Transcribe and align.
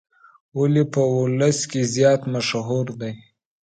ولې 0.57 0.83
په 0.93 1.01
ولس 1.17 1.59
کې 1.71 1.81
زیات 1.95 2.21
مشهور 2.33 2.85
دی. 3.01 3.13